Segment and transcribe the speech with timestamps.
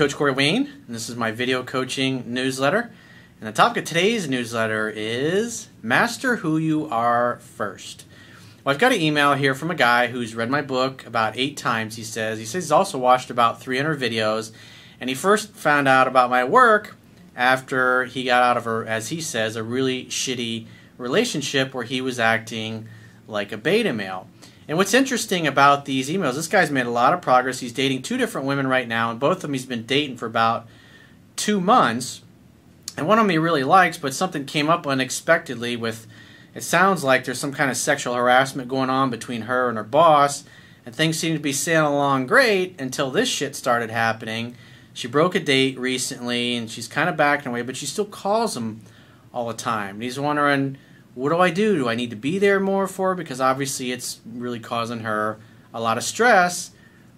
[0.00, 2.90] Coach Corey Wayne, and this is my video coaching newsletter.
[3.38, 8.06] And the topic of today's newsletter is Master Who You Are First.
[8.64, 11.58] Well, I've got an email here from a guy who's read my book about eight
[11.58, 12.38] times, he says.
[12.38, 14.52] He says he's also watched about 300 videos,
[15.02, 16.96] and he first found out about my work
[17.36, 22.00] after he got out of a, as he says, a really shitty relationship where he
[22.00, 22.88] was acting
[23.28, 24.29] like a beta male.
[24.70, 27.58] And what's interesting about these emails, this guy's made a lot of progress.
[27.58, 30.26] He's dating two different women right now, and both of them he's been dating for
[30.26, 30.68] about
[31.34, 32.22] two months.
[32.96, 36.06] And one of them he really likes, but something came up unexpectedly with
[36.54, 39.82] it sounds like there's some kind of sexual harassment going on between her and her
[39.82, 40.44] boss,
[40.86, 44.54] and things seem to be sailing along great until this shit started happening.
[44.94, 48.56] She broke a date recently, and she's kind of backing away, but she still calls
[48.56, 48.82] him
[49.34, 49.96] all the time.
[49.96, 50.78] And he's wondering
[51.20, 51.76] what do I do?
[51.76, 53.14] Do I need to be there more for her?
[53.14, 55.38] Because obviously it's really causing her
[55.72, 56.70] a lot of stress,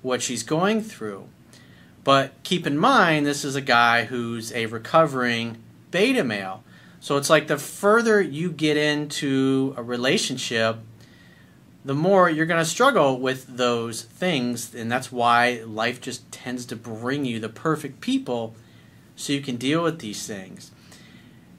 [0.02, 1.28] what she's going through.
[2.02, 6.64] But keep in mind, this is a guy who's a recovering beta male.
[6.98, 10.78] So it's like the further you get into a relationship,
[11.84, 14.74] the more you're going to struggle with those things.
[14.74, 18.56] And that's why life just tends to bring you the perfect people
[19.14, 20.72] so you can deal with these things.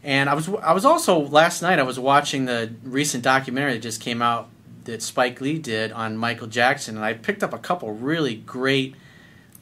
[0.03, 3.79] And I was I was also last night I was watching the recent documentary that
[3.79, 4.49] just came out
[4.83, 8.95] that Spike Lee did on Michael Jackson, and I picked up a couple really great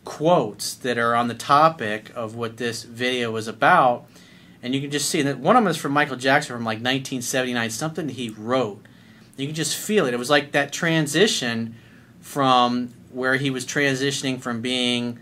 [0.03, 4.05] quotes that are on the topic of what this video was about.
[4.63, 6.77] And you can just see that one of them is from Michael Jackson from like
[6.77, 8.83] 1979, something he wrote.
[9.37, 10.13] You can just feel it.
[10.13, 11.75] It was like that transition
[12.19, 15.19] from where he was transitioning from being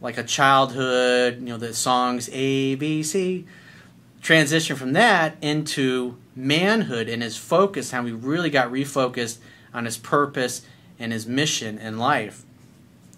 [0.00, 3.46] like a childhood, you know, the songs A, B, C,
[4.20, 9.38] transition from that into manhood and his focus, how he really got refocused
[9.72, 10.62] on his purpose
[10.98, 12.44] and his mission in life.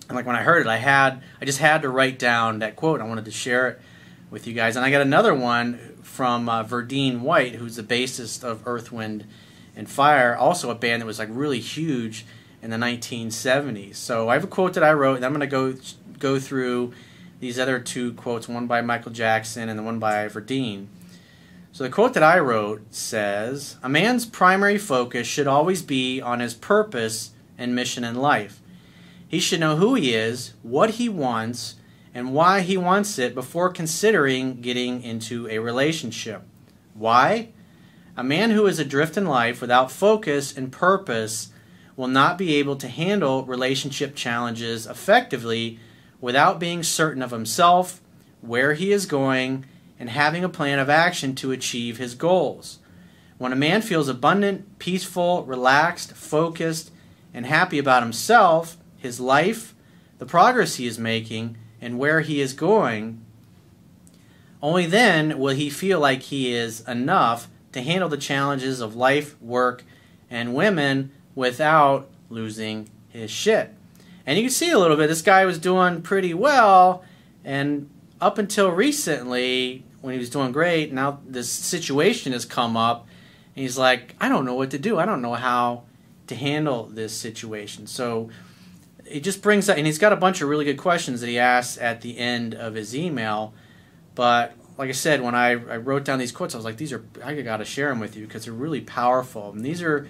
[0.09, 2.77] And like when I heard it, I had I just had to write down that
[2.77, 3.01] quote.
[3.01, 3.81] I wanted to share it
[4.31, 4.77] with you guys.
[4.77, 9.25] And I got another one from uh, Verdine White, who's the bassist of Earth, Wind,
[9.77, 12.27] and Fire, also a band that was like really huge
[12.63, 13.97] in the 1970s.
[13.97, 15.75] So I have a quote that I wrote, and I'm going to go
[16.19, 16.93] go through
[17.41, 20.87] these other two quotes, one by Michael Jackson and the one by Verdine.
[21.81, 26.41] So the quote that I wrote says, "A man's primary focus should always be on
[26.41, 28.61] his purpose and mission in life.
[29.27, 31.77] He should know who he is, what he wants,
[32.15, 36.43] and why he wants it before considering getting into a relationship.
[36.93, 37.49] Why?
[38.15, 41.49] A man who is adrift in life without focus and purpose
[41.97, 45.81] will not be able to handle relationship challenges effectively
[46.21, 48.03] without being certain of himself,
[48.43, 49.65] where he is going,
[50.01, 52.79] and having a plan of action to achieve his goals.
[53.37, 56.91] When a man feels abundant, peaceful, relaxed, focused,
[57.33, 59.75] and happy about himself, his life,
[60.19, 63.25] the progress he is making, and where he is going,
[64.63, 69.41] only then will he feel like he is enough to handle the challenges of life,
[69.41, 69.85] work,
[70.31, 73.75] and women without losing his shit.
[74.27, 77.05] And you can see a little bit, this guy was doing pretty well,
[77.45, 77.89] and
[78.21, 83.07] up until recently, when he was doing great, now this situation has come up,
[83.55, 84.99] and he's like, I don't know what to do.
[84.99, 85.85] I don't know how
[86.29, 87.87] to handle this situation.
[87.87, 88.31] So
[89.05, 91.39] it just brings up, and he's got a bunch of really good questions that he
[91.39, 93.53] asks at the end of his email.
[94.15, 96.93] But like I said, when I, I wrote down these quotes, I was like, these
[96.93, 99.51] are, I got to share them with you because they're really powerful.
[99.51, 100.09] And these are,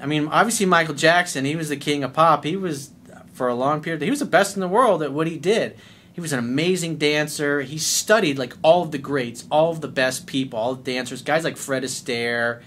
[0.00, 2.44] I mean, obviously Michael Jackson, he was the king of pop.
[2.44, 2.90] He was,
[3.32, 5.78] for a long period, he was the best in the world at what he did.
[6.12, 7.62] He was an amazing dancer.
[7.62, 11.22] He studied like all of the greats, all of the best people, all the dancers,
[11.22, 12.62] guys like Fred Astaire,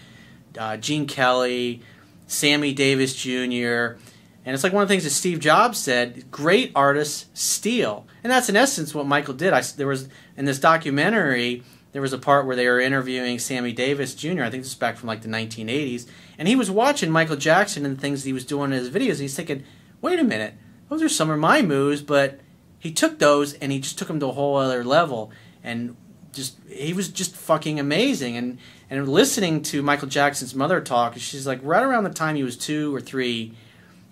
[0.58, 1.82] uh, Gene Kelly,
[2.28, 3.98] Sammy Davis Jr.,
[4.46, 8.32] and it's like one of the things that Steve Jobs said: "Great artists steal," and
[8.32, 9.54] that's in essence what Michael did.
[9.54, 10.08] I there was
[10.38, 11.64] in this documentary
[11.94, 14.44] there was a part where they were interviewing Sammy Davis Jr.
[14.44, 16.06] I think this is back from like the 1980s,
[16.38, 19.14] and he was watching Michael Jackson and the things he was doing in his videos.
[19.14, 19.64] And he's thinking,
[20.00, 20.54] "Wait a minute,
[20.90, 22.40] those are some of my moves," but
[22.86, 25.32] he took those and he just took them to a whole other level,
[25.64, 25.96] and
[26.32, 28.38] just he was just fucking amazing.
[28.38, 28.60] And
[28.90, 32.58] and listening to Michael Jackson's mother talk, she's like right around the time he was
[32.58, 33.54] two or three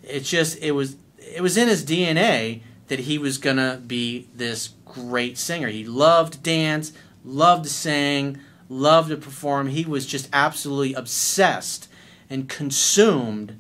[0.03, 4.71] it's just it was it was in his DNA that he was gonna be this
[4.85, 5.69] great singer.
[5.69, 6.91] He loved to dance,
[7.23, 8.39] loved to sing,
[8.69, 9.67] loved to perform.
[9.67, 11.87] He was just absolutely obsessed
[12.29, 13.59] and consumed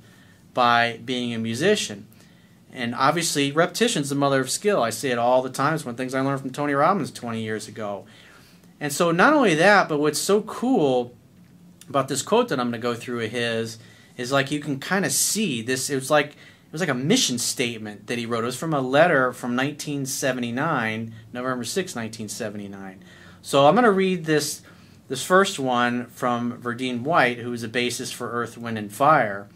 [0.53, 2.07] by being a musician.
[2.75, 4.81] And obviously, repetition's the mother of skill.
[4.81, 5.75] I say it all the time.
[5.75, 8.05] It's one of the things I learned from Tony Robbins 20 years ago.
[8.79, 11.13] And so, not only that, but what's so cool
[11.87, 13.77] about this quote that I'm going to go through of his
[14.17, 15.91] is like you can kind of see this.
[15.91, 18.43] It was like it was like a mission statement that he wrote.
[18.43, 23.03] It was from a letter from 1979, November 6, 1979.
[23.43, 24.63] So I'm going to read this
[25.07, 29.47] this first one from Verdine White, who is a basis for Earth, Wind, and Fire.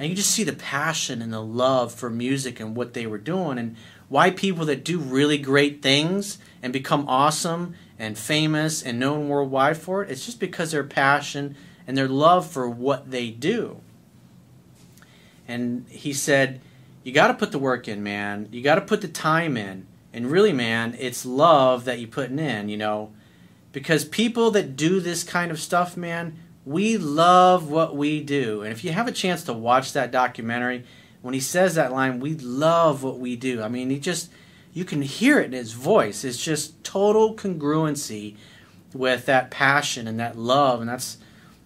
[0.00, 3.18] And you just see the passion and the love for music and what they were
[3.18, 3.76] doing, and
[4.08, 9.76] why people that do really great things and become awesome and famous and known worldwide
[9.76, 11.54] for it, it's just because their passion
[11.86, 13.82] and their love for what they do.
[15.46, 16.62] And he said,
[17.04, 18.48] You got to put the work in, man.
[18.52, 19.86] You got to put the time in.
[20.14, 23.12] And really, man, it's love that you're putting in, you know.
[23.72, 26.38] Because people that do this kind of stuff, man,
[26.70, 28.62] we love what we do.
[28.62, 30.84] And if you have a chance to watch that documentary,
[31.20, 33.60] when he says that line, we love what we do.
[33.60, 34.30] I mean, he just,
[34.72, 36.22] you can hear it in his voice.
[36.22, 38.36] It's just total congruency
[38.94, 40.80] with that passion and that love.
[40.80, 41.18] And that's,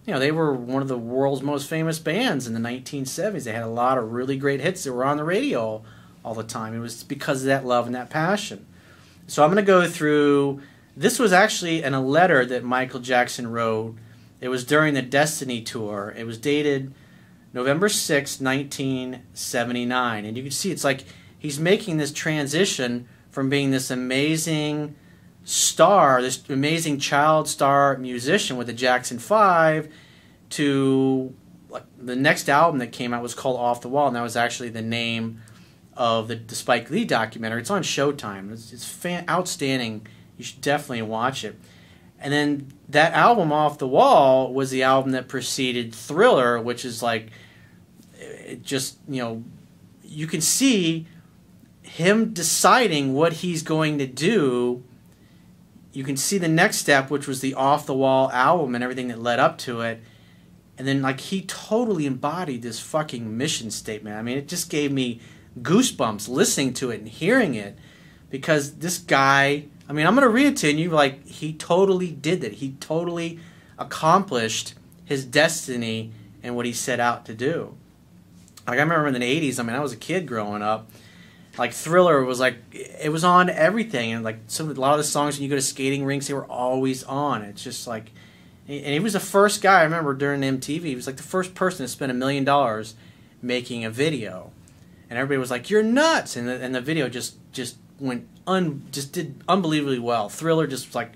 [0.07, 3.43] you know, they were one of the world's most famous bands in the 1970s.
[3.43, 5.83] They had a lot of really great hits that were on the radio
[6.23, 6.73] all the time.
[6.73, 8.65] It was because of that love and that passion.
[9.27, 10.63] So I'm going to go through
[10.97, 13.97] this was actually in a letter that Michael Jackson wrote.
[14.45, 16.13] It was during the Destiny tour.
[16.15, 16.93] It was dated
[17.51, 20.23] November 6, 1979.
[20.23, 21.03] And you can see it's like
[21.35, 24.93] he's making this transition from being this amazing
[25.45, 29.91] star, this amazing child star musician with the Jackson 5
[30.51, 31.33] to
[31.71, 34.37] like the next album that came out was called Off the Wall and that was
[34.37, 35.41] actually the name
[35.97, 37.61] of the, the Spike Lee documentary.
[37.61, 38.53] It's on Showtime.
[38.53, 40.05] It's, it's fan, outstanding
[40.37, 41.59] you should definitely watch it.
[42.19, 47.03] And then that album Off the Wall was the album that preceded Thriller, which is
[47.03, 47.29] like
[48.17, 49.43] it just, you know,
[50.03, 51.07] you can see
[51.81, 54.83] him deciding what he's going to do.
[55.91, 59.07] You can see the next step, which was the Off the Wall album and everything
[59.09, 60.01] that led up to it.
[60.77, 64.17] And then, like, he totally embodied this fucking mission statement.
[64.17, 65.21] I mean, it just gave me
[65.61, 67.77] goosebumps listening to it and hearing it
[68.29, 70.89] because this guy I mean, I'm going to read to you.
[70.89, 72.53] Like, he totally did that.
[72.53, 73.39] He totally
[73.77, 74.73] accomplished
[75.05, 76.11] his destiny
[76.41, 77.75] and what he set out to do.
[78.67, 80.89] Like, I remember in the 80s, I mean, I was a kid growing up.
[81.57, 84.11] Like, Thriller was like, it was on everything.
[84.11, 86.33] And, like, some, a lot of the songs when you go to skating rinks, they
[86.33, 87.43] were always on.
[87.43, 88.11] It's just like,
[88.67, 91.53] and he was the first guy, I remember during MTV, he was like the first
[91.53, 92.95] person to spend a million dollars
[93.39, 94.51] making a video.
[95.07, 96.35] And everybody was like, you're nuts.
[96.35, 100.29] And the, and the video just, just went un just did unbelievably well.
[100.29, 101.13] Thriller just like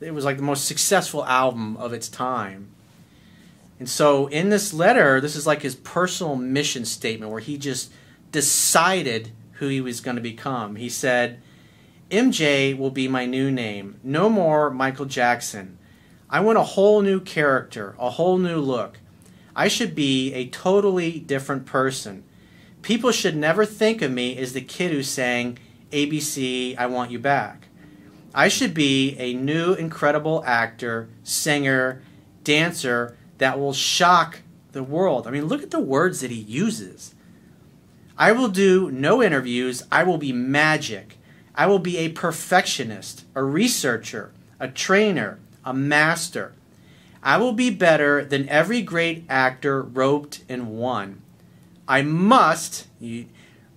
[0.00, 2.68] it was like the most successful album of its time.
[3.78, 7.92] And so in this letter, this is like his personal mission statement where he just
[8.30, 10.76] decided who he was going to become.
[10.76, 11.40] He said,
[12.10, 13.98] MJ will be my new name.
[14.02, 15.78] No more Michael Jackson.
[16.28, 18.98] I want a whole new character, a whole new look.
[19.54, 22.24] I should be a totally different person.
[22.80, 25.58] People should never think of me as the kid who sang
[25.92, 27.68] ABC, I Want You Back.
[28.34, 32.02] I should be a new incredible actor, singer,
[32.44, 34.40] dancer that will shock
[34.72, 35.26] the world.
[35.26, 37.14] I mean, look at the words that he uses.
[38.16, 39.82] I will do no interviews.
[39.90, 41.18] I will be magic.
[41.54, 46.54] I will be a perfectionist, a researcher, a trainer, a master.
[47.22, 51.20] I will be better than every great actor roped in one.
[51.86, 52.86] I must,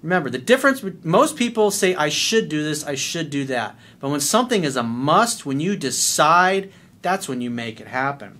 [0.05, 3.75] Remember, the difference most people say, I should do this, I should do that.
[3.99, 6.71] But when something is a must, when you decide,
[7.01, 8.39] that's when you make it happen.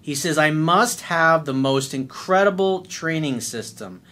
[0.00, 4.02] He says, I must have the most incredible training system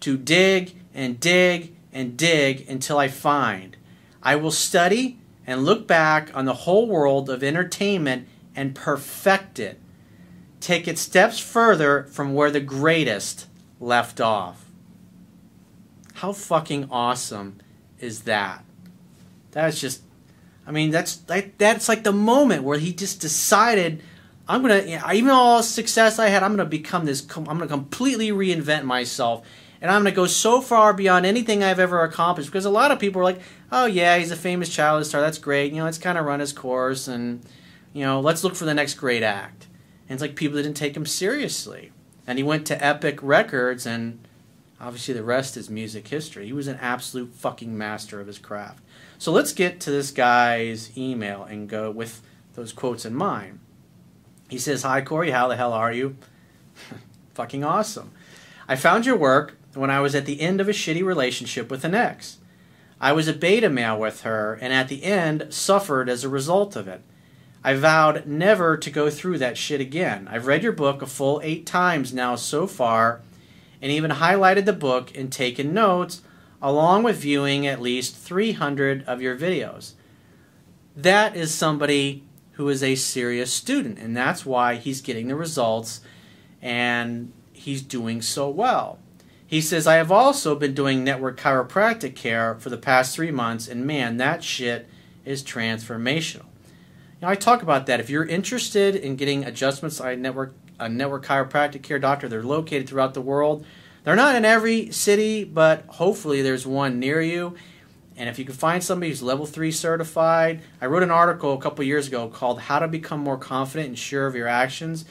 [0.00, 3.76] to dig and dig and dig until I find.
[4.24, 8.26] I will study and look back on the whole world of entertainment
[8.56, 9.78] and perfect it.
[10.58, 13.46] Take it steps further from where the greatest
[13.78, 14.65] left off.
[16.16, 17.58] How fucking awesome
[18.00, 18.64] is that?
[19.50, 20.00] That's just,
[20.66, 24.02] I mean, that's like that's like the moment where he just decided,
[24.48, 27.26] I'm gonna, even all success I had, I'm gonna become this.
[27.36, 29.46] I'm gonna completely reinvent myself,
[29.82, 32.48] and I'm gonna go so far beyond anything I've ever accomplished.
[32.50, 35.20] Because a lot of people are like, oh yeah, he's a famous child star.
[35.20, 35.74] That's great.
[35.74, 37.44] You know, it's kind of run his course, and
[37.92, 39.66] you know, let's look for the next great act.
[40.08, 41.92] And it's like people didn't take him seriously.
[42.26, 44.25] And he went to Epic Records and
[44.80, 46.46] Obviously, the rest is music history.
[46.46, 48.82] He was an absolute fucking master of his craft.
[49.18, 52.20] So let's get to this guy's email and go with
[52.54, 53.60] those quotes in mind.
[54.48, 56.16] He says, Hi, Corey, how the hell are you?
[57.34, 58.12] fucking awesome.
[58.68, 61.84] I found your work when I was at the end of a shitty relationship with
[61.84, 62.38] an ex.
[63.00, 66.76] I was a beta male with her, and at the end, suffered as a result
[66.76, 67.02] of it.
[67.62, 70.28] I vowed never to go through that shit again.
[70.30, 73.22] I've read your book a full eight times now so far
[73.80, 76.22] and even highlighted the book and taken notes,
[76.62, 79.92] along with viewing at least 300 of your videos.
[80.96, 86.00] That is somebody who is a serious student, and that's why he's getting the results
[86.62, 88.98] and he's doing so well.
[89.46, 93.68] He says, I have also been doing network chiropractic care for the past three months,
[93.68, 94.88] and man, that shit
[95.24, 96.46] is transformational.
[97.22, 98.00] Now, I talk about that.
[98.00, 102.88] If you're interested in getting adjustments I network a network chiropractic care doctor, they're located
[102.88, 103.64] throughout the world.
[104.04, 107.56] They're not in every city, but hopefully there's one near you.
[108.16, 111.60] And if you can find somebody who's level three certified, I wrote an article a
[111.60, 115.04] couple years ago called How to Become More Confident and Sure of Your Actions.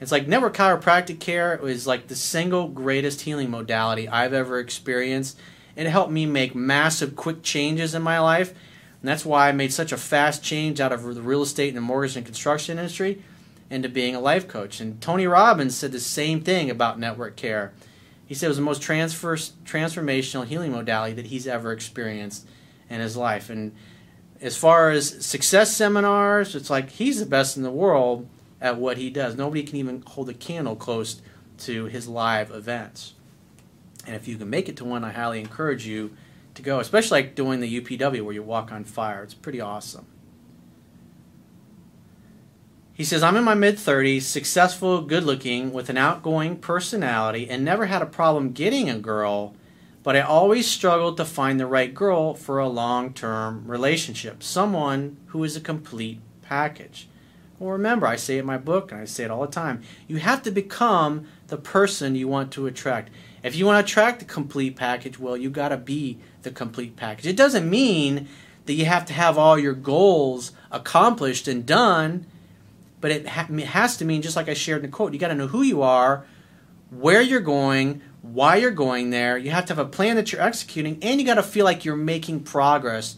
[0.00, 5.38] It's like network chiropractic care is like the single greatest healing modality I've ever experienced.
[5.74, 8.50] It helped me make massive, quick changes in my life.
[8.50, 11.76] And that's why I made such a fast change out of the real estate and
[11.76, 13.22] the mortgage and construction industry
[13.70, 14.80] into being a life coach.
[14.80, 17.72] And Tony Robbins said the same thing about network care.
[18.24, 22.46] He said it was the most transfer, transformational healing modality that he's ever experienced
[22.88, 23.50] in his life.
[23.50, 23.74] And
[24.40, 28.28] as far as success seminars, it's like he's the best in the world
[28.60, 29.36] at what he does.
[29.36, 31.20] Nobody can even hold a candle close
[31.58, 33.14] to his live events.
[34.06, 36.16] And if you can make it to one, I highly encourage you
[36.54, 39.22] to go, especially like doing the UPW where you walk on fire.
[39.22, 40.06] It's pretty awesome.
[42.96, 47.62] He says, I'm in my mid 30s, successful, good looking, with an outgoing personality, and
[47.62, 49.54] never had a problem getting a girl,
[50.02, 54.42] but I always struggled to find the right girl for a long term relationship.
[54.42, 57.06] Someone who is a complete package.
[57.58, 59.82] Well, remember, I say it in my book, and I say it all the time.
[60.08, 63.10] You have to become the person you want to attract.
[63.42, 66.96] If you want to attract the complete package, well, you got to be the complete
[66.96, 67.26] package.
[67.26, 68.26] It doesn't mean
[68.64, 72.24] that you have to have all your goals accomplished and done
[73.06, 75.12] but it, ha- it has to mean just like I shared in the quote.
[75.12, 76.26] You got to know who you are,
[76.90, 79.38] where you're going, why you're going there.
[79.38, 81.84] You have to have a plan that you're executing, and you got to feel like
[81.84, 83.14] you're making progress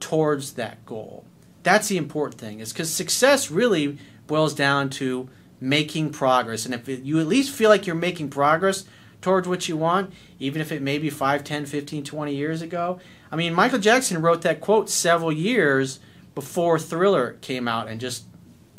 [0.00, 1.24] towards that goal.
[1.62, 3.96] That's the important thing, is because success really
[4.26, 6.66] boils down to making progress.
[6.66, 8.84] And if it, you at least feel like you're making progress
[9.22, 13.00] towards what you want, even if it may be 5, 10, 15, 20 years ago.
[13.30, 16.00] I mean, Michael Jackson wrote that quote several years
[16.34, 18.26] before Thriller came out and just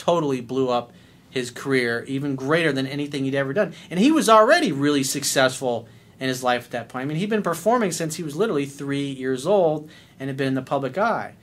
[0.04, 0.92] totally blew up
[1.30, 3.74] his career, even greater than anything he'd ever done.
[3.90, 5.88] And he was already really successful
[6.20, 7.04] in his life at that point.
[7.04, 10.50] I mean, he'd been performing since he was literally three years old and had been
[10.50, 11.36] in the public eye.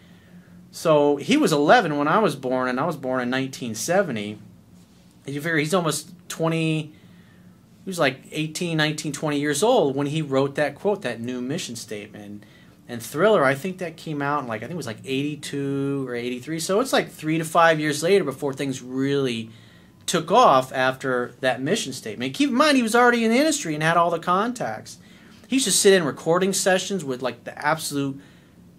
[0.70, 4.38] So he was 11 when I was born, and I was born in 1970.
[5.26, 6.92] And you figure he's almost 20, he
[7.84, 11.76] was like 18, 19, 20 years old when he wrote that quote, that new mission
[11.76, 12.44] statement.
[12.90, 16.08] And Thriller, I think that came out in like I think it was like 82
[16.08, 16.58] or 83.
[16.58, 19.50] So it's like 3 to 5 years later before things really
[20.06, 22.34] took off after that mission statement.
[22.34, 24.98] Keep in mind he was already in the industry and had all the contacts.
[25.46, 28.20] He used to sit in recording sessions with like the absolute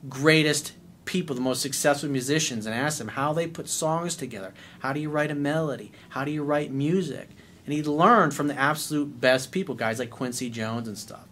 [0.10, 0.74] greatest
[1.06, 4.54] people, the most successful musicians, and ask them how they put songs together.
[4.80, 5.94] How do you write a melody?
[6.10, 7.30] How do you write music?
[7.66, 11.30] And he learned from the absolute best people, guys like Quincy Jones and stuff.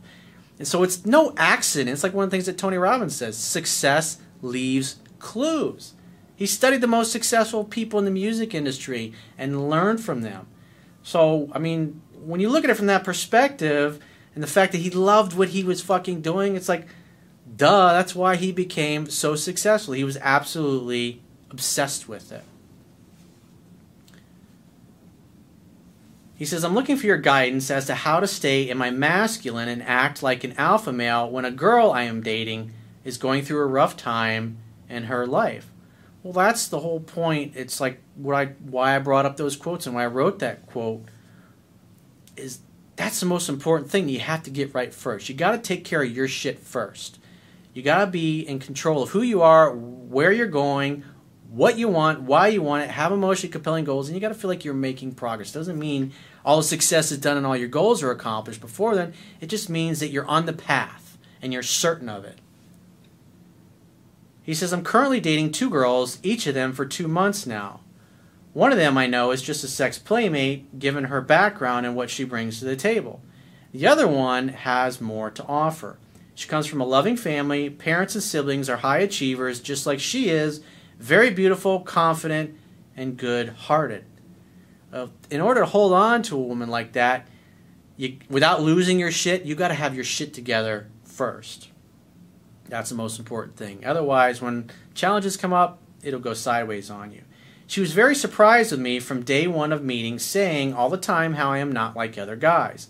[0.59, 1.89] And so it's no accident.
[1.89, 5.93] It's like one of the things that Tony Robbins says success leaves clues.
[6.35, 10.47] He studied the most successful people in the music industry and learned from them.
[11.01, 13.99] So, I mean, when you look at it from that perspective
[14.35, 16.87] and the fact that he loved what he was fucking doing, it's like,
[17.55, 19.93] duh, that's why he became so successful.
[19.93, 22.43] He was absolutely obsessed with it.
[26.39, 29.67] He says, I'm looking for your guidance as to how to stay in my masculine
[29.67, 32.71] and act like an alpha male when a girl I am dating
[33.03, 35.69] is going through a rough time in her life.
[36.23, 37.57] Well, that's the whole point.
[37.57, 40.65] It's like what I why I brought up those quotes and why I wrote that
[40.65, 41.03] quote
[42.37, 42.59] is
[42.95, 45.27] that's the most important thing you have to get right first.
[45.27, 47.19] You got to take care of your shit first.
[47.73, 51.03] You got to be in control of who you are, where you're going,
[51.49, 54.35] what you want, why you want it, have emotionally compelling goals, and you got to
[54.35, 55.51] feel like you're making progress.
[55.51, 56.13] Doesn't mean
[56.45, 59.13] all the success is done and all your goals are accomplished before then.
[59.41, 62.39] It just means that you're on the path and you're certain of it.
[64.41, 67.81] He says, I'm currently dating two girls, each of them for two months now.
[68.53, 72.09] One of them I know is just a sex playmate, given her background and what
[72.09, 73.21] she brings to the table.
[73.71, 75.99] The other one has more to offer.
[76.33, 80.29] She comes from a loving family, parents and siblings are high achievers, just like she
[80.29, 80.61] is,
[80.97, 82.57] very beautiful, confident,
[82.97, 84.05] and good hearted.
[84.91, 87.27] Uh, in order to hold on to a woman like that,
[87.97, 91.69] you, without losing your shit, you got to have your shit together first.
[92.67, 93.85] That's the most important thing.
[93.85, 97.21] Otherwise, when challenges come up, it'll go sideways on you.
[97.67, 101.33] She was very surprised with me from day one of meeting, saying all the time
[101.33, 102.89] how I am not like other guys.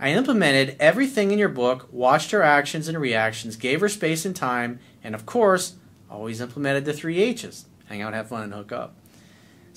[0.00, 4.34] I implemented everything in your book, watched her actions and reactions, gave her space and
[4.34, 5.74] time, and of course,
[6.10, 8.94] always implemented the three H's hang out, have fun, and hook up.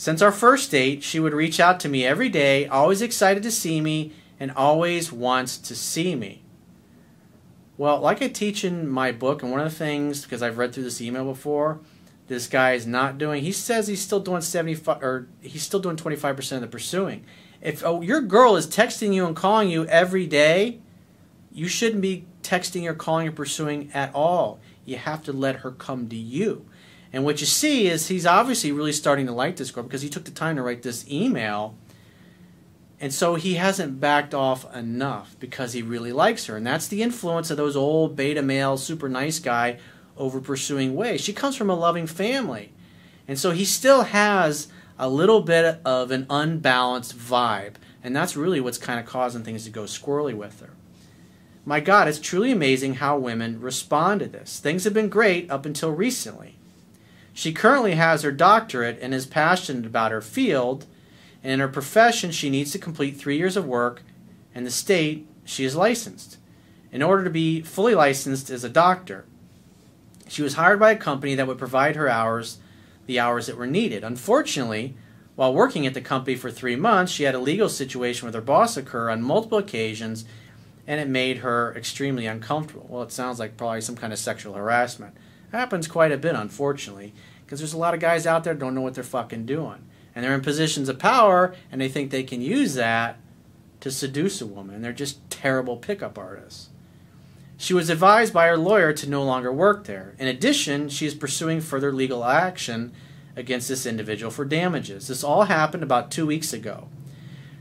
[0.02, 3.52] Since our first date, she would reach out to me every day, always excited to
[3.52, 6.42] see me, and always wants to see me.
[7.78, 10.74] Well, like I teach in my book, and one of the things, because I've read
[10.74, 11.82] through this email before,
[12.30, 15.98] this guy is not doing, he says he's still doing 75, or he's still doing
[15.98, 17.24] 25% of the pursuing.
[17.62, 20.80] If oh, your girl is texting you and calling you every day,
[21.52, 24.60] you shouldn't be texting or calling or pursuing at all.
[24.84, 26.66] You have to let her come to you.
[27.14, 30.10] And what you see is he's obviously really starting to like this girl because he
[30.10, 31.76] took the time to write this email.
[33.02, 36.56] And so he hasn't backed off enough because he really likes her.
[36.56, 39.80] And that's the influence of those old beta male, super nice guy
[40.18, 41.22] over pursuing ways.
[41.22, 42.72] She comes from a loving family.
[43.28, 47.74] And so he still has a little bit of an unbalanced vibe.
[48.04, 50.70] And that's really what's kind of causing things to go squirrely with her.
[51.66, 54.60] My God, it's truly amazing how women respond to this.
[54.60, 56.58] Things have been great up until recently.
[57.34, 60.86] She currently has her doctorate and is passionate about her field,
[61.44, 64.04] and in her profession, she needs to complete three years of work,
[64.54, 66.38] and the state she is licensed.
[66.92, 69.26] In order to be fully licensed as a doctor,
[70.28, 72.60] she was hired by a company that would provide her hours
[73.08, 74.04] the hours that were needed.
[74.04, 74.96] Unfortunately,
[75.36, 78.42] while working at the company for three months, she had a legal situation with her
[78.42, 80.26] boss occur on multiple occasions,
[80.86, 82.86] and it made her extremely uncomfortable.
[82.90, 85.16] Well, it sounds like probably some kind of sexual harassment.
[85.52, 87.14] Happens quite a bit, unfortunately,
[87.46, 89.86] because there's a lot of guys out there don't know what they're fucking doing.
[90.16, 93.18] And they're in positions of power, and they think they can use that
[93.82, 94.82] to seduce a woman.
[94.82, 96.70] They're just terrible pickup artists.
[97.58, 100.16] She was advised by her lawyer to no longer work there.
[100.18, 102.92] In addition, she is pursuing further legal action
[103.36, 105.08] against this individual for damages.
[105.08, 106.88] This all happened about two weeks ago.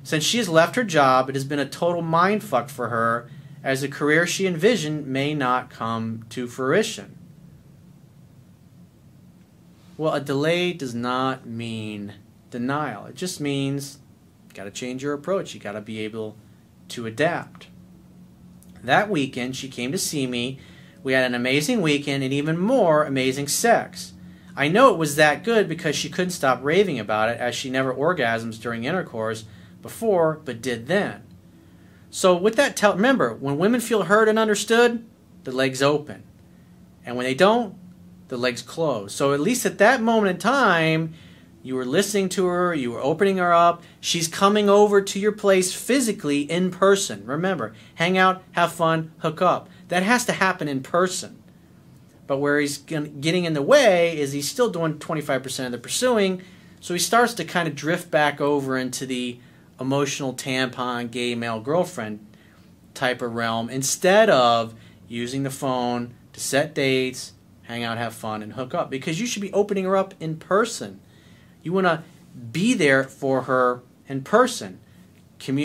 [0.03, 3.29] Since she has left her job, it has been a total mindfuck for her
[3.63, 7.19] as the career she envisioned may not come to fruition.
[10.01, 12.15] Well, a delay does not mean
[12.51, 13.05] denial.
[13.05, 13.99] It just means
[14.49, 15.53] you got to change your approach.
[15.53, 16.39] You got to be able
[16.89, 17.67] to adapt.
[18.83, 20.59] That weekend, she came to see me.
[21.03, 24.15] We had an amazing weekend and even more amazing sex.
[24.57, 27.69] I know it was that good because she couldn't stop raving about it, as she
[27.69, 29.45] never orgasms during intercourse
[29.83, 31.25] before, but did then.
[32.09, 35.05] So, with that, tell remember when women feel heard and understood,
[35.45, 36.23] the legs open,
[37.05, 37.75] and when they don't,
[38.31, 39.15] the legs close.
[39.15, 41.13] So, at least at that moment in time,
[41.63, 43.83] you were listening to her, you were opening her up.
[44.01, 47.27] She's coming over to your place physically in person.
[47.27, 49.69] Remember, hang out, have fun, hook up.
[49.89, 51.43] That has to happen in person.
[52.27, 56.41] But where he's getting in the way is he's still doing 25% of the pursuing,
[56.81, 59.39] so he starts to kind of drift back over into the
[59.79, 62.25] emotional tampon, gay male girlfriend
[62.95, 64.75] type of realm instead of
[65.09, 67.33] using the phone to set dates,
[67.71, 68.91] hang out, have fun, and hook up.
[68.91, 71.01] Because you should be opening her up in person
[71.63, 72.03] you want to
[72.53, 74.81] be there for her in person.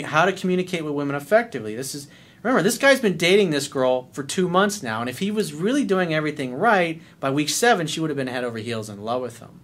[0.04, 1.76] How to communicate with women effectively.
[1.76, 2.08] This is
[2.42, 5.52] remember this guy's been dating this girl for two months now, and if he was
[5.52, 9.02] really doing everything right by week seven, she would have been head over heels in
[9.02, 9.60] love with him.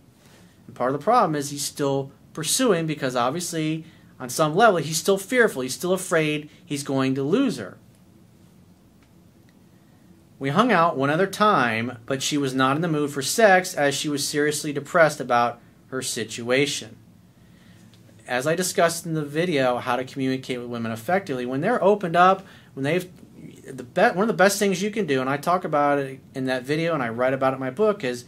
[0.67, 3.85] And part of the problem is he's still pursuing because obviously
[4.21, 5.63] on some level he's still fearful.
[5.63, 7.79] He's still afraid he's going to lose her.
[10.43, 13.75] We hung out one other time, but she was not in the mood for sex
[13.75, 16.97] as she was seriously depressed about her situation.
[18.27, 22.17] As I discussed in the video, how to communicate with women effectively, when they're opened
[22.17, 23.09] up, when they've
[23.65, 26.47] the one of the best things you can do, and I talk about it in
[26.47, 28.25] that video, and I write about it in my book, is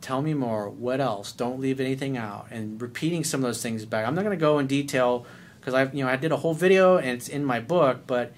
[0.00, 0.70] tell me more.
[0.70, 1.30] What else?
[1.30, 4.08] Don't leave anything out, and repeating some of those things back.
[4.08, 5.26] I'm not going to go in detail
[5.60, 8.32] because I've you know, I did a whole video and it's in my book, but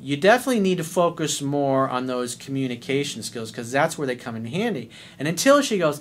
[0.00, 4.36] you definitely need to focus more on those communication skills because that's where they come
[4.36, 4.90] in handy.
[5.18, 6.00] And until she goes,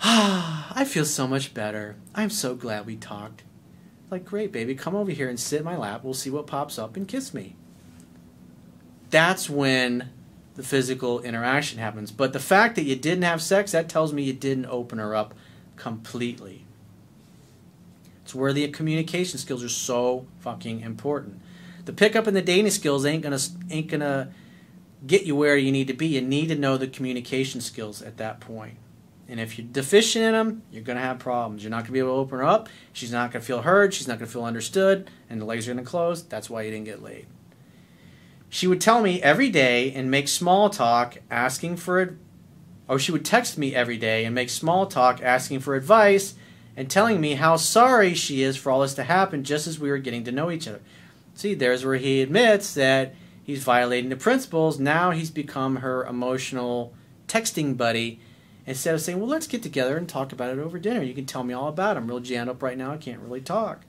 [0.00, 1.96] Ah, I feel so much better.
[2.14, 3.42] I'm so glad we talked.
[4.10, 6.04] Like, great, baby, come over here and sit in my lap.
[6.04, 7.56] We'll see what pops up and kiss me.
[9.10, 10.10] That's when
[10.54, 12.10] the physical interaction happens.
[12.10, 15.14] But the fact that you didn't have sex, that tells me you didn't open her
[15.14, 15.34] up
[15.76, 16.64] completely.
[18.24, 21.40] It's where the communication skills are so fucking important.
[21.84, 23.38] The pickup and the dating skills ain't gonna
[23.70, 24.32] ain't gonna
[25.06, 26.06] get you where you need to be.
[26.06, 28.76] You need to know the communication skills at that point.
[29.28, 31.62] And if you're deficient in them, you're going to have problems.
[31.62, 32.68] You're not going to be able to open her up.
[32.92, 33.94] She's not going to feel heard.
[33.94, 35.10] She's not going to feel understood.
[35.30, 36.22] And the legs are going to close.
[36.22, 37.26] That's why you didn't get laid.
[38.50, 42.12] She would tell me every day and make small talk asking for it.
[42.86, 46.34] Or she would text me every day and make small talk asking for advice
[46.76, 49.88] and telling me how sorry she is for all this to happen just as we
[49.88, 50.80] were getting to know each other.
[51.34, 54.78] See, there's where he admits that he's violating the principles.
[54.78, 56.94] Now he's become her emotional
[57.28, 58.20] texting buddy
[58.66, 61.02] instead of saying, Well, let's get together and talk about it over dinner.
[61.02, 62.00] You can tell me all about it.
[62.00, 62.92] I'm real jammed up right now.
[62.92, 63.84] I can't really talk.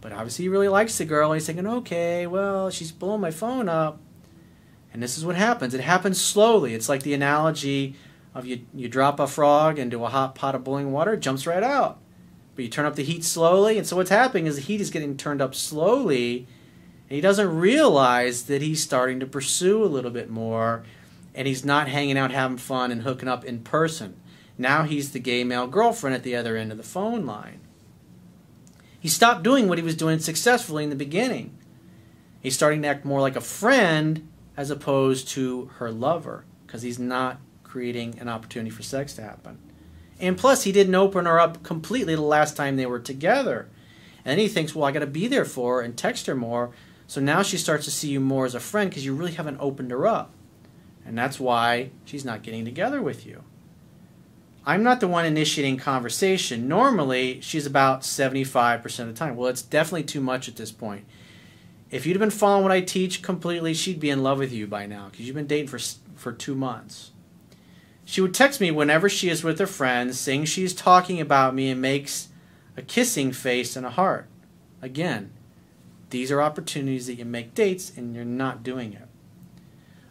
[0.00, 1.32] But obviously, he really likes the girl.
[1.32, 4.00] And he's thinking, Okay, well, she's blowing my phone up.
[4.92, 6.74] And this is what happens it happens slowly.
[6.74, 7.96] It's like the analogy
[8.34, 11.46] of you, you drop a frog into a hot pot of boiling water, it jumps
[11.46, 11.98] right out.
[12.54, 13.76] But you turn up the heat slowly.
[13.78, 16.46] And so what's happening is the heat is getting turned up slowly.
[17.08, 20.84] And he doesn't realize that he's starting to pursue a little bit more
[21.34, 24.16] and he's not hanging out having fun and hooking up in person.
[24.58, 27.60] Now he's the gay male girlfriend at the other end of the phone line.
[28.98, 31.56] He stopped doing what he was doing successfully in the beginning.
[32.40, 36.98] He's starting to act more like a friend as opposed to her lover because he's
[36.98, 39.58] not creating an opportunity for sex to happen.
[40.18, 43.68] And plus, he didn't open her up completely the last time they were together.
[44.24, 46.70] And he thinks, well, I got to be there for her and text her more.
[47.06, 49.58] So now she starts to see you more as a friend because you really haven't
[49.60, 50.32] opened her up.
[51.04, 53.44] And that's why she's not getting together with you.
[54.64, 56.66] I'm not the one initiating conversation.
[56.66, 59.36] Normally, she's about 75% of the time.
[59.36, 61.04] Well, it's definitely too much at this point.
[61.88, 64.66] If you'd have been following what I teach completely, she'd be in love with you
[64.66, 65.78] by now because you've been dating for,
[66.16, 67.12] for two months.
[68.04, 71.70] She would text me whenever she is with her friends, saying she's talking about me
[71.70, 72.28] and makes
[72.76, 74.28] a kissing face and a heart.
[74.82, 75.32] Again,
[76.10, 79.08] these are opportunities that you make dates and you're not doing it.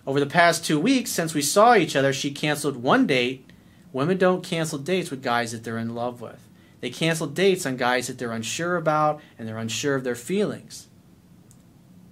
[0.08, 3.49] Over the past two weeks, since we saw each other, she canceled one date.
[3.91, 6.47] Women don't cancel dates with guys that they're in love with.
[6.81, 10.88] They cancel dates on guys that they're unsure about and they're unsure of their feelings.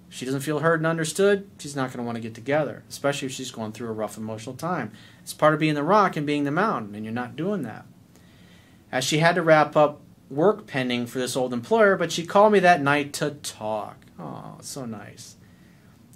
[0.08, 2.82] If she doesn't feel heard and understood, she's not going to want to get together,
[2.88, 4.92] especially if she's going through a rough emotional time.
[5.22, 7.84] It's part of being the rock and being the mountain, and you're not doing that.
[8.90, 12.52] As she had to wrap up work pending for this old employer, but she called
[12.52, 13.96] me that night to talk.
[14.18, 15.36] Oh, so nice.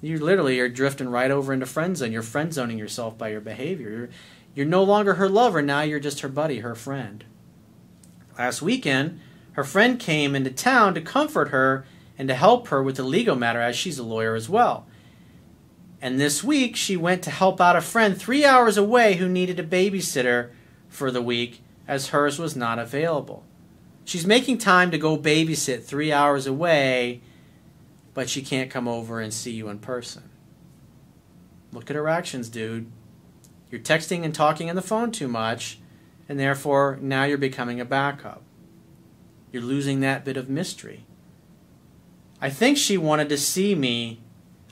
[0.00, 2.12] You literally are drifting right over into friend zone.
[2.12, 3.90] You're friend zoning yourself by your behavior.
[3.90, 4.08] You're,
[4.54, 5.60] you're no longer her lover.
[5.60, 7.24] Now you're just her buddy, her friend.
[8.38, 9.20] Last weekend,
[9.52, 11.84] her friend came into town to comfort her
[12.16, 14.86] and to help her with the legal matter, as she's a lawyer as well.
[16.00, 19.58] And this week, she went to help out a friend three hours away who needed
[19.58, 20.50] a babysitter
[20.88, 23.44] for the week, as hers was not available.
[24.08, 27.20] She's making time to go babysit three hours away
[28.18, 30.28] but she can't come over and see you in person.
[31.70, 32.90] Look at her actions, dude.
[33.70, 35.78] You're texting and talking on the phone too much,
[36.28, 38.42] and therefore now you're becoming a backup.
[39.52, 41.04] You're losing that bit of mystery.
[42.40, 44.18] I think she wanted to see me.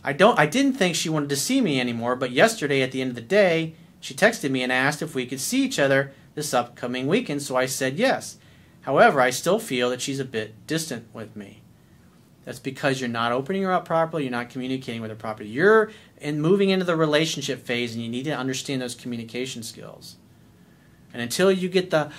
[0.03, 3.01] I don't I didn't think she wanted to see me anymore, but yesterday at the
[3.01, 6.11] end of the day, she texted me and asked if we could see each other
[6.35, 8.38] this upcoming weekend, so I said yes.
[8.87, 11.61] However, I still feel that she's a bit distant with me.
[12.44, 15.49] That's because you're not opening her up properly, you're not communicating with her properly.
[15.51, 20.14] You're in moving into the relationship phase and you need to understand those communication skills.
[21.12, 22.12] And until you get the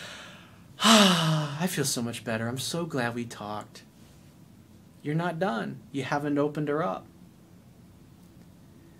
[0.81, 2.49] ah, I feel so much better.
[2.49, 3.83] I'm so glad we talked.
[5.01, 5.79] You're not done.
[5.93, 7.05] You haven't opened her up.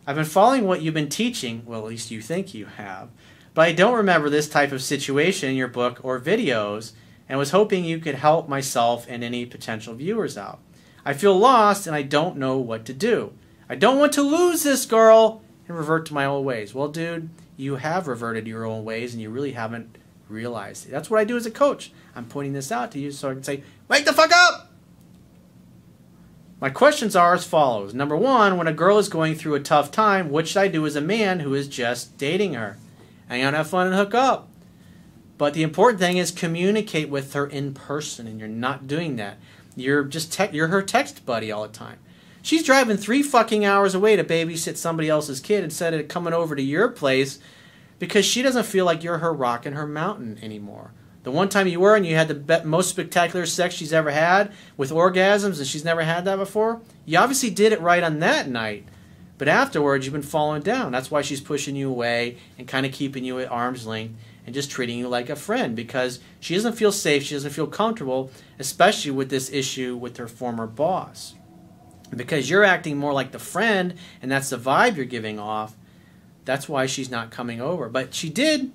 [0.06, 3.10] I've been following what you've been teaching, well, at least you think you have,
[3.54, 6.94] but I don't remember this type of situation in your book or videos
[7.30, 10.60] and was hoping you could help myself and any potential viewers out.
[11.06, 13.34] I feel lost and I don't know what to do.
[13.70, 16.74] I don't want to lose this girl and revert to my old ways.
[16.74, 19.98] Well, dude, you have reverted to your old ways and you really haven't
[20.30, 20.92] realized it.
[20.92, 21.92] That's what I do as a coach.
[22.16, 24.72] I'm pointing this out to you so I can say, wake the fuck up!
[26.60, 27.94] My questions are as follows.
[27.94, 30.86] Number one, when a girl is going through a tough time, what should I do
[30.88, 32.78] as a man who is just dating her?
[33.30, 34.50] Hang out, have fun, and hook up.
[35.38, 39.38] But the important thing is communicate with her in person, and you're not doing that.
[39.76, 42.00] You're just te- you're her text buddy all the time.
[42.42, 46.56] She's driving three fucking hours away to babysit somebody else's kid instead of coming over
[46.56, 47.40] to your place
[48.00, 50.92] because she doesn't feel like you're her rock and her mountain anymore.
[51.24, 54.54] The one time you were and you had the most spectacular sex she's ever had
[54.78, 58.48] with orgasms and she's never had that before, you obviously did it right on that
[58.48, 58.86] night.
[59.38, 60.94] But afterwards, you've been falling down.
[60.94, 64.16] That's why she's pushing you away and kind of keeping you at arm's length
[64.48, 67.68] and just treating you like a friend because she doesn't feel safe, she doesn't feel
[67.68, 71.36] comfortable, especially with this issue with her former boss.
[72.16, 75.76] Because you're acting more like the friend and that's the vibe you're giving off,
[76.46, 77.90] that's why she's not coming over.
[77.90, 78.72] But she did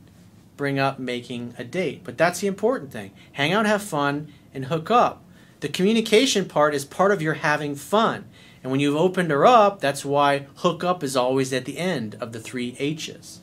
[0.58, 2.02] bring up making a date.
[2.04, 3.12] But that's the important thing.
[3.32, 5.24] Hang out, have fun, and hook up.
[5.60, 8.26] The communication part is part of your having fun.
[8.62, 12.14] And when you've opened her up, that's why hook up is always at the end
[12.20, 13.40] of the three H's.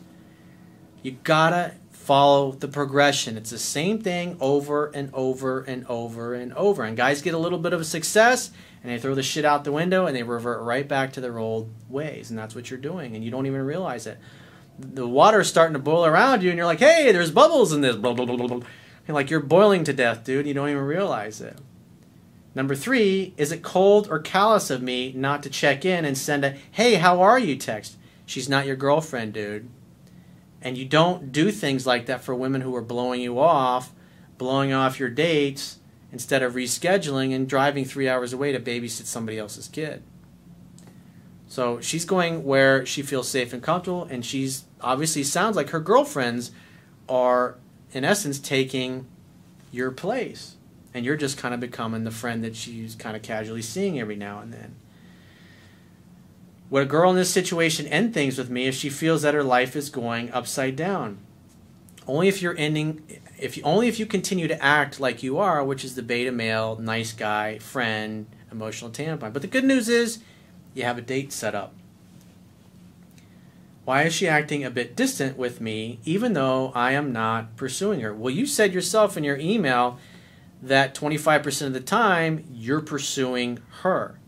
[1.02, 1.74] You gotta
[2.10, 3.38] follow the progression.
[3.38, 6.84] It's the same thing over and over and over and over.
[6.84, 8.50] And guys get a little bit of a success
[8.82, 11.38] and they throw the shit out the window and they revert right back to their
[11.38, 12.32] old ways.
[12.32, 13.15] And that's what you're doing.
[13.15, 14.17] And you don't even realize it.
[14.80, 17.95] The water's starting to boil around you and you're like, hey, there's bubbles in this.
[17.95, 18.62] Blah, blah, blah, blah.
[19.08, 20.48] And like you're boiling to death, dude.
[20.48, 21.60] You don't even realize it.
[22.56, 26.43] Number three, is it cold or callous of me not to check in and send
[26.43, 27.98] a, hey, how are you text?
[28.26, 29.69] She's not your girlfriend, dude.
[30.62, 33.93] And you don't do things like that for women who are blowing you off,
[34.38, 35.80] blowing off your dates,
[36.12, 40.04] instead of rescheduling and driving three hours away to babysit somebody else's kid.
[41.48, 45.80] So she's going where she feels safe and comfortable, and she's obviously sounds like her
[45.80, 46.52] girlfriends
[47.08, 47.56] are,
[47.91, 49.08] in essence, taking
[49.72, 50.56] your place.
[50.93, 54.15] And you're just kind of becoming the friend that she's kind of casually seeing every
[54.15, 54.76] now and then.
[56.70, 59.44] Would a girl in this situation end things with me if she feels that her
[59.44, 61.18] life is going upside down?
[62.08, 65.64] Only if you're ending if you, only if you continue to act like you are,
[65.64, 69.34] which is the beta male, nice guy, friend, emotional tampon.
[69.34, 70.20] But the good news is
[70.74, 71.74] you have a date set up.
[73.86, 78.02] Why is she acting a bit distant with me even though I am not pursuing
[78.02, 78.14] her?
[78.14, 79.98] Well, you said yourself in your email
[80.62, 84.19] that 25% of the time you're pursuing her.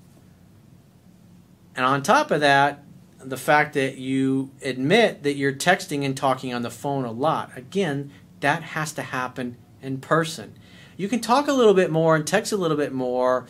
[1.76, 2.84] And on top of that,
[3.24, 7.52] the fact that you admit that you're texting and talking on the phone a lot.
[7.56, 10.58] Again, that has to happen in person.
[10.98, 13.48] You can talk a little bit more and text a little bit more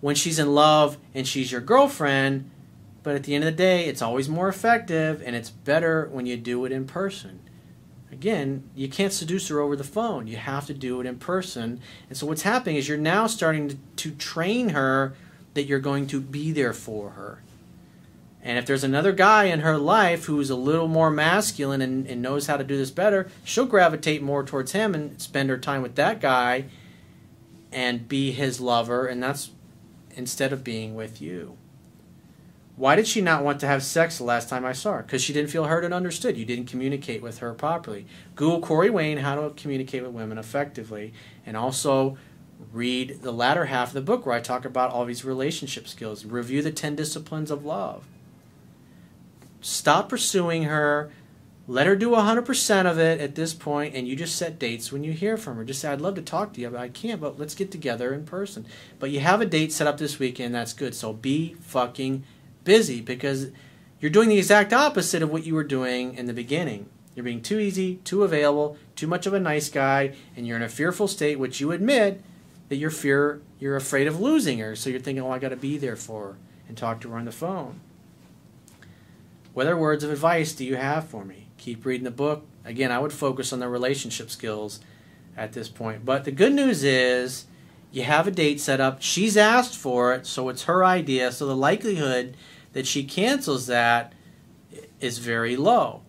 [0.00, 2.50] when she's in love and she's your girlfriend,
[3.02, 6.26] but at the end of the day, it's always more effective and it's better when
[6.26, 7.40] you do it in person.
[8.10, 10.26] Again, you can't seduce her over the phone.
[10.26, 11.80] You have to do it in person.
[12.08, 15.14] And so what's happening is you're now starting to, to train her
[15.54, 17.42] that you're going to be there for her
[18.48, 22.22] and if there's another guy in her life who's a little more masculine and, and,
[22.22, 25.82] knows how to do this better, she'll gravitate more towards him and spend her time
[25.82, 26.64] with that guy
[27.70, 29.06] and be his lover.
[29.06, 29.50] And that's
[30.16, 31.58] instead of being with you.
[32.76, 35.02] Why did she not want to have sex the last time I saw her?
[35.02, 36.38] Because she didn't feel heard and understood.
[36.38, 38.06] You didn't communicate with her properly.
[38.34, 41.12] Google Corey Wayne, how to communicate with women effectively.
[41.44, 42.16] And also
[42.72, 46.24] read the latter half of the book where I talk about all these relationship skills.
[46.24, 48.06] Review the 10 disciplines of love
[49.60, 51.10] stop pursuing her.
[51.66, 55.04] Let her do 100% of it at this point, and you just set dates when
[55.04, 55.64] you hear from her.
[55.64, 58.14] Just say, I'd love to talk to you, but I can't, but let's get together
[58.14, 58.64] in person.
[58.98, 60.94] But you have a date set up this weekend, that's good.
[60.94, 62.24] So be fucking
[62.64, 63.50] busy because
[64.00, 66.88] you're doing the exact opposite of what you were doing in the beginning.
[67.14, 70.62] You're being too easy, too available, too much of a nice guy, and you're in
[70.62, 72.22] a fearful state, which you admit
[72.68, 74.76] that you're fear you're afraid of losing her.
[74.76, 76.36] So you're thinking, oh, I got to be there for her
[76.68, 77.80] and talk to her on the phone.
[79.52, 81.48] What other words of advice do you have for me?
[81.56, 82.46] Keep reading the book.
[82.64, 84.80] Again, I would focus on the relationship skills
[85.36, 86.04] at this point.
[86.04, 87.46] But the good news is
[87.90, 89.00] you have a date set up.
[89.00, 91.32] She's asked for it, so it's her idea.
[91.32, 92.36] So the likelihood
[92.72, 94.12] that she cancels that
[95.00, 96.02] is very low.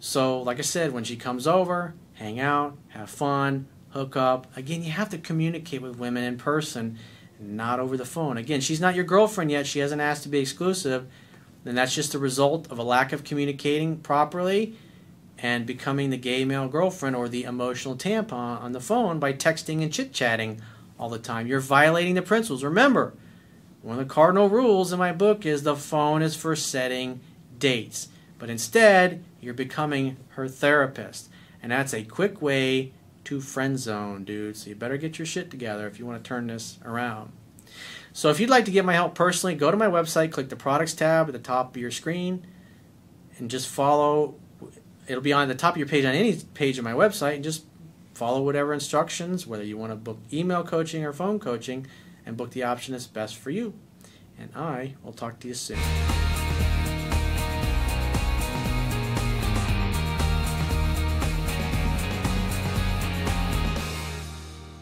[0.00, 4.48] So, like I said, when she comes over, hang out, have fun, hook up.
[4.56, 6.98] Again, you have to communicate with women in person,
[7.38, 8.36] not over the phone.
[8.36, 9.66] Again, she's not your girlfriend yet.
[9.66, 11.06] She hasn't asked to be exclusive
[11.64, 14.76] then that's just the result of a lack of communicating properly
[15.38, 19.82] and becoming the gay male girlfriend or the emotional tampon on the phone by texting
[19.82, 20.60] and chit chatting
[20.98, 21.46] all the time.
[21.46, 22.62] You're violating the principles.
[22.62, 23.14] Remember,
[23.82, 27.20] one of the cardinal rules in my book is the phone is for setting
[27.58, 28.08] dates.
[28.38, 31.28] But instead, you're becoming her therapist.
[31.62, 32.92] And that's a quick way
[33.24, 34.56] to friend zone, dude.
[34.56, 37.32] So you better get your shit together if you want to turn this around.
[38.12, 40.56] So if you'd like to get my help personally, go to my website, click the
[40.56, 42.46] products tab at the top of your screen,
[43.38, 44.34] and just follow.
[45.08, 47.44] It'll be on the top of your page on any page of my website, and
[47.44, 47.64] just
[48.14, 51.86] follow whatever instructions, whether you want to book email coaching or phone coaching,
[52.26, 53.74] and book the option that's best for you.
[54.38, 55.78] And I will talk to you soon.